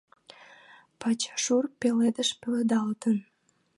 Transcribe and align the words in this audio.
Пачашур 0.99 1.63
пеледыш 1.79 2.29
пеледалтын. 2.39 3.17